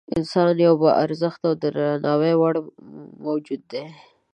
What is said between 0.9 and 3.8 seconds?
ارزښته او د درناوي وړ موجود